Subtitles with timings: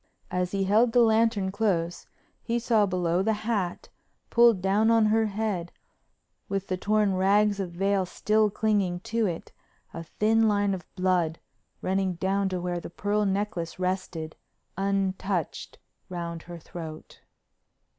[0.31, 2.07] As he held the lantern close
[2.41, 3.89] he saw below the hat,
[4.31, 5.71] pulled down on her head,
[6.49, 9.51] with the torn rags of veil still clinging to it,
[9.93, 11.37] a thin line of blood
[11.83, 14.35] running down to where the pearl necklace rested,
[14.75, 15.77] untouched,
[16.09, 17.21] round her throat.